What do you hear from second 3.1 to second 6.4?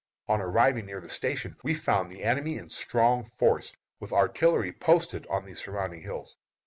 force, with artillery posted on the surrounding hills.